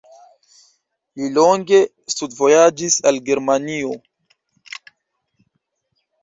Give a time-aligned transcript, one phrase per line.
[1.19, 1.81] Li longe
[2.13, 3.93] studvojaĝis al Germanio.